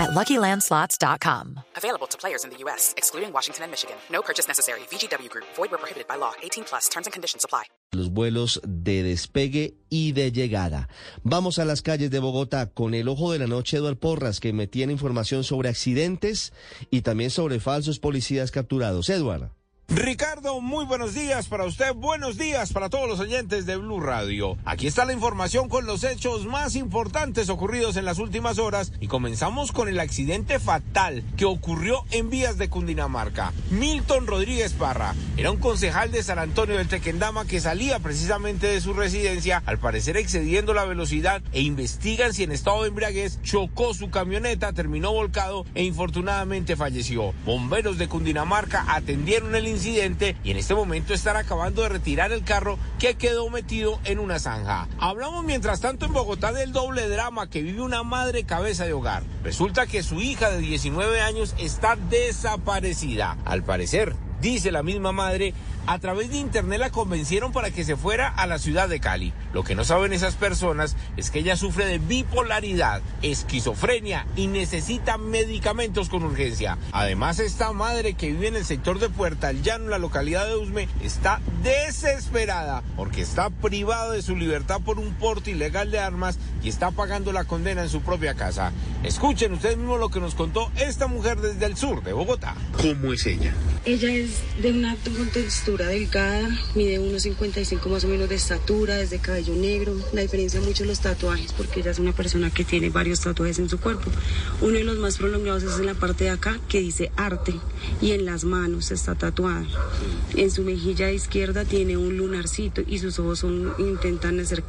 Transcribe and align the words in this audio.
at 0.00 0.10
LuckyLandSlots.com. 0.10 1.60
Available 1.76 2.06
to 2.08 2.16
players 2.18 2.44
in 2.44 2.50
the 2.50 2.56
U.S., 2.64 2.94
excluding 2.96 3.32
Washington 3.32 3.64
and 3.64 3.70
Michigan. 3.70 3.96
No 4.10 4.22
purchase 4.22 4.48
necessary. 4.48 4.80
VGW 4.90 5.28
Group. 5.28 5.46
Void 5.56 5.70
where 5.70 5.78
prohibited 5.78 6.08
by 6.08 6.16
law. 6.16 6.32
18 6.42 6.64
plus. 6.64 6.88
Terms 6.88 7.06
and 7.06 7.12
conditions 7.12 7.44
apply. 7.44 7.64
Los 7.92 8.10
vuelos 8.10 8.60
de 8.64 9.02
despegue 9.02 9.74
y 9.90 10.12
de 10.12 10.32
llegada. 10.32 10.88
Vamos 11.24 11.58
a 11.58 11.64
las 11.64 11.82
calles 11.82 12.10
de 12.10 12.20
Bogotá 12.20 12.70
con 12.70 12.94
el 12.94 13.08
ojo 13.08 13.32
de 13.32 13.40
la 13.40 13.46
noche 13.46 13.78
Eduard 13.78 13.96
Porras, 13.96 14.40
que 14.40 14.52
me 14.52 14.66
tiene 14.66 14.92
información 14.92 15.44
sobre 15.44 15.68
accidentes 15.68 16.52
y 16.90 17.02
también 17.02 17.30
sobre 17.30 17.58
falsos 17.58 17.98
policías 17.98 18.52
capturados. 18.52 19.10
Eduard. 19.10 19.50
Ricardo, 19.92 20.60
muy 20.60 20.84
buenos 20.84 21.14
días 21.14 21.48
para 21.48 21.64
usted, 21.64 21.92
buenos 21.94 22.38
días 22.38 22.72
para 22.72 22.88
todos 22.88 23.08
los 23.08 23.18
oyentes 23.18 23.66
de 23.66 23.76
Blue 23.76 23.98
Radio. 23.98 24.56
Aquí 24.64 24.86
está 24.86 25.04
la 25.04 25.12
información 25.12 25.68
con 25.68 25.84
los 25.84 26.04
hechos 26.04 26.46
más 26.46 26.76
importantes 26.76 27.48
ocurridos 27.48 27.96
en 27.96 28.04
las 28.04 28.20
últimas 28.20 28.60
horas 28.60 28.92
y 29.00 29.08
comenzamos 29.08 29.72
con 29.72 29.88
el 29.88 29.98
accidente 29.98 30.60
fatal 30.60 31.24
que 31.36 31.44
ocurrió 31.44 32.04
en 32.12 32.30
vías 32.30 32.56
de 32.56 32.68
Cundinamarca. 32.68 33.52
Milton 33.72 34.28
Rodríguez 34.28 34.74
Parra 34.74 35.16
era 35.36 35.50
un 35.50 35.58
concejal 35.58 36.12
de 36.12 36.22
San 36.22 36.38
Antonio 36.38 36.76
del 36.76 36.86
Tequendama 36.86 37.44
que 37.44 37.60
salía 37.60 37.98
precisamente 37.98 38.68
de 38.68 38.80
su 38.80 38.92
residencia, 38.92 39.60
al 39.66 39.78
parecer 39.78 40.16
excediendo 40.16 40.72
la 40.72 40.84
velocidad 40.84 41.42
e 41.50 41.62
investigan 41.62 42.32
si 42.32 42.44
en 42.44 42.52
estado 42.52 42.82
de 42.82 42.90
embriaguez 42.90 43.42
chocó 43.42 43.92
su 43.92 44.08
camioneta, 44.08 44.72
terminó 44.72 45.12
volcado 45.12 45.66
e 45.74 45.82
infortunadamente 45.82 46.76
falleció. 46.76 47.34
Bomberos 47.44 47.98
de 47.98 48.06
Cundinamarca 48.06 48.84
atendieron 48.86 49.56
el 49.56 49.66
incidente 49.66 49.79
y 49.86 50.00
en 50.00 50.56
este 50.56 50.74
momento 50.74 51.14
están 51.14 51.36
acabando 51.36 51.82
de 51.82 51.88
retirar 51.88 52.32
el 52.32 52.44
carro 52.44 52.78
que 52.98 53.14
quedó 53.14 53.48
metido 53.48 53.98
en 54.04 54.18
una 54.18 54.38
zanja. 54.38 54.88
Hablamos 54.98 55.42
mientras 55.44 55.80
tanto 55.80 56.04
en 56.04 56.12
Bogotá 56.12 56.52
del 56.52 56.72
doble 56.72 57.08
drama 57.08 57.48
que 57.48 57.62
vive 57.62 57.80
una 57.80 58.02
madre 58.02 58.44
cabeza 58.44 58.84
de 58.84 58.92
hogar. 58.92 59.22
Resulta 59.42 59.86
que 59.86 60.02
su 60.02 60.20
hija 60.20 60.50
de 60.50 60.58
19 60.58 61.22
años 61.22 61.54
está 61.58 61.96
desaparecida. 61.96 63.38
Al 63.46 63.62
parecer, 63.62 64.14
dice 64.42 64.70
la 64.70 64.82
misma 64.82 65.12
madre, 65.12 65.54
a 65.86 65.98
través 65.98 66.30
de 66.30 66.38
internet 66.38 66.80
la 66.80 66.90
convencieron 66.90 67.52
para 67.52 67.70
que 67.70 67.84
se 67.84 67.96
fuera 67.96 68.28
a 68.28 68.46
la 68.46 68.58
ciudad 68.58 68.88
de 68.88 69.00
Cali. 69.00 69.32
Lo 69.52 69.64
que 69.64 69.74
no 69.74 69.84
saben 69.84 70.12
esas 70.12 70.36
personas 70.36 70.96
es 71.16 71.30
que 71.30 71.40
ella 71.40 71.56
sufre 71.56 71.86
de 71.86 71.98
bipolaridad, 71.98 73.02
esquizofrenia 73.22 74.26
y 74.36 74.46
necesita 74.46 75.18
medicamentos 75.18 76.08
con 76.08 76.22
urgencia. 76.22 76.78
Además, 76.92 77.38
esta 77.40 77.72
madre 77.72 78.14
que 78.14 78.30
vive 78.30 78.48
en 78.48 78.56
el 78.56 78.64
sector 78.64 78.98
de 78.98 79.08
Puerta 79.08 79.50
El 79.50 79.62
Llano, 79.62 79.84
en 79.84 79.90
la 79.90 79.98
localidad 79.98 80.46
de 80.46 80.56
Usme, 80.56 80.88
está 81.02 81.40
desesperada 81.62 82.82
porque 82.96 83.22
está 83.22 83.50
privada 83.50 84.12
de 84.12 84.22
su 84.22 84.36
libertad 84.36 84.80
por 84.80 84.98
un 84.98 85.14
porte 85.14 85.50
ilegal 85.50 85.90
de 85.90 85.98
armas 85.98 86.38
y 86.62 86.68
está 86.68 86.90
pagando 86.90 87.32
la 87.32 87.44
condena 87.44 87.82
en 87.82 87.88
su 87.88 88.02
propia 88.02 88.34
casa. 88.34 88.72
Escuchen 89.02 89.52
ustedes 89.52 89.76
mismos 89.76 89.98
lo 89.98 90.10
que 90.10 90.20
nos 90.20 90.34
contó 90.34 90.70
esta 90.76 91.06
mujer 91.06 91.40
desde 91.40 91.66
el 91.66 91.76
sur 91.76 92.02
de 92.02 92.12
Bogotá. 92.12 92.54
¿Cómo 92.80 93.12
es 93.12 93.26
ella? 93.26 93.54
Ella 93.84 94.12
es 94.12 94.40
de 94.60 94.72
una 94.72 94.94
textura 95.70 95.86
delgada, 95.86 96.48
mide 96.74 96.98
1,55 96.98 97.88
más 97.90 98.02
o 98.02 98.08
menos 98.08 98.28
de 98.28 98.34
estatura, 98.34 98.98
es 98.98 99.10
de 99.10 99.20
cabello 99.20 99.54
negro. 99.54 99.94
La 100.12 100.22
diferencia 100.22 100.60
mucho 100.60 100.84
los 100.84 100.98
tatuajes, 100.98 101.52
porque 101.52 101.78
ella 101.78 101.92
es 101.92 102.00
una 102.00 102.12
persona 102.12 102.50
que 102.50 102.64
tiene 102.64 102.90
varios 102.90 103.20
tatuajes 103.20 103.60
en 103.60 103.68
su 103.68 103.78
cuerpo. 103.78 104.10
Uno 104.60 104.78
de 104.78 104.82
los 104.82 104.98
más 104.98 105.18
prolongados 105.18 105.62
es 105.62 105.78
en 105.78 105.86
la 105.86 105.94
parte 105.94 106.24
de 106.24 106.30
acá, 106.30 106.58
que 106.68 106.80
dice 106.80 107.12
arte, 107.16 107.54
y 108.00 108.10
en 108.12 108.24
las 108.24 108.42
manos 108.42 108.90
está 108.90 109.14
tatuada. 109.14 109.64
En 110.34 110.50
su 110.50 110.64
mejilla 110.64 111.12
izquierda 111.12 111.64
tiene 111.64 111.96
un 111.96 112.16
lunarcito 112.16 112.82
y 112.84 112.98
sus 112.98 113.20
ojos 113.20 113.38
son, 113.38 113.72
intentan 113.78 114.44
ser 114.44 114.64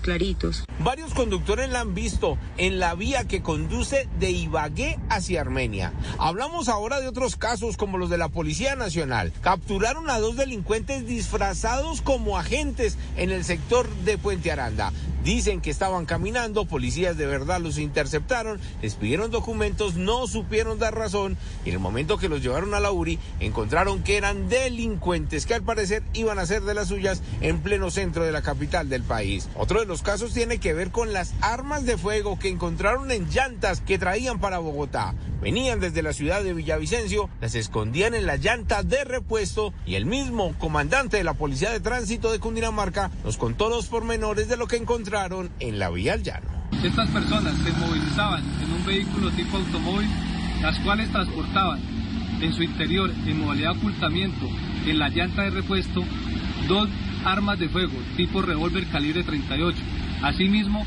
claritos. 0.00 0.64
Varios 0.78 1.12
conductores 1.14 1.68
la 1.70 1.80
han 1.80 1.94
visto 1.94 2.38
en 2.56 2.78
la 2.78 2.94
vía 2.94 3.26
que 3.26 3.42
conduce 3.42 4.08
de 4.18 4.30
Ibagué 4.30 4.98
hacia 5.10 5.40
Armenia. 5.40 5.92
Hablamos 6.18 6.68
ahora 6.68 7.00
de 7.00 7.08
otros 7.08 7.36
casos 7.36 7.76
como 7.76 7.98
los 7.98 8.08
de 8.08 8.18
la 8.18 8.28
Policía 8.28 8.76
Nacional. 8.76 9.32
Capturaron 9.42 10.08
a 10.08 10.18
dos 10.18 10.36
delincuentes 10.46 11.04
disfrazados 11.08 12.02
como 12.02 12.38
agentes 12.38 12.96
en 13.16 13.32
el 13.32 13.42
sector 13.42 13.88
de 14.04 14.16
Puente 14.16 14.52
Aranda. 14.52 14.92
Dicen 15.24 15.60
que 15.60 15.70
estaban 15.70 16.06
caminando, 16.06 16.66
policías 16.66 17.16
de 17.16 17.26
verdad 17.26 17.60
los 17.60 17.78
interceptaron, 17.78 18.60
les 18.80 18.94
pidieron 18.94 19.32
documentos, 19.32 19.96
no 19.96 20.28
supieron 20.28 20.78
dar 20.78 20.94
razón 20.94 21.36
y 21.64 21.70
en 21.70 21.74
el 21.74 21.80
momento 21.80 22.16
que 22.16 22.28
los 22.28 22.42
llevaron 22.42 22.74
a 22.74 22.80
la 22.80 22.92
URI 22.92 23.18
encontraron 23.40 24.04
que 24.04 24.18
eran 24.18 24.48
delincuentes 24.48 25.44
que 25.44 25.54
al 25.54 25.64
parecer 25.64 26.04
iban 26.12 26.38
a 26.38 26.46
ser 26.46 26.62
de 26.62 26.74
las 26.74 26.86
suyas 26.86 27.22
en 27.40 27.58
pleno 27.58 27.90
centro 27.90 28.22
de 28.22 28.30
la 28.30 28.42
capital 28.42 28.88
del 28.88 29.02
país. 29.02 29.48
Otro 29.56 29.80
de 29.80 29.86
los 29.86 30.02
casos 30.02 30.32
tiene 30.32 30.58
que 30.58 30.74
ver 30.74 30.92
con 30.92 31.12
las 31.12 31.34
armas 31.40 31.84
de 31.86 31.98
fuego 31.98 32.38
que 32.38 32.50
encontraron 32.50 33.10
en 33.10 33.28
llantas 33.28 33.80
que 33.80 33.98
traían 33.98 34.38
para 34.38 34.58
Bogotá. 34.58 35.12
Venían 35.40 35.80
desde 35.80 36.02
la 36.02 36.12
ciudad 36.12 36.42
de 36.42 36.54
Villavicencio, 36.54 37.28
las 37.40 37.54
escondían 37.54 38.14
en 38.14 38.26
la 38.26 38.36
llanta 38.36 38.82
de 38.82 39.04
repuesto 39.04 39.72
y 39.84 39.94
el 39.94 40.06
mismo 40.06 40.54
comandante 40.58 41.18
de 41.18 41.24
la 41.24 41.34
Policía 41.34 41.70
de 41.70 41.80
Tránsito 41.80 42.32
de 42.32 42.40
Cundinamarca 42.40 43.10
nos 43.24 43.36
contó 43.36 43.68
los 43.68 43.86
pormenores 43.86 44.48
de 44.48 44.56
lo 44.56 44.66
que 44.66 44.76
encontraron 44.76 45.50
en 45.60 45.78
la 45.78 45.90
vía 45.90 46.14
al 46.14 46.22
llano. 46.22 46.48
Estas 46.82 47.10
personas 47.10 47.54
se 47.62 47.72
movilizaban 47.72 48.42
en 48.62 48.72
un 48.72 48.84
vehículo 48.84 49.30
tipo 49.30 49.56
automóvil, 49.56 50.08
las 50.62 50.78
cuales 50.80 51.10
transportaban 51.12 51.80
en 52.40 52.52
su 52.52 52.62
interior, 52.62 53.10
en 53.10 53.40
modalidad 53.40 53.72
de 53.72 53.78
ocultamiento, 53.78 54.46
en 54.86 54.98
la 54.98 55.08
llanta 55.08 55.42
de 55.42 55.50
repuesto, 55.50 56.02
dos 56.68 56.88
armas 57.24 57.58
de 57.58 57.68
fuego 57.68 57.94
tipo 58.16 58.42
revólver 58.42 58.86
calibre 58.88 59.22
38. 59.22 59.78
Asimismo, 60.22 60.86